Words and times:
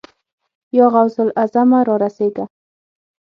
يا 0.77 0.85
غوث 0.93 1.15
الاعظمه! 1.25 1.77
را 1.87 1.95
رسېږه. 2.03 2.45